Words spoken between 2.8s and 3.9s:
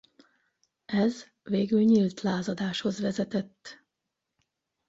vezetett.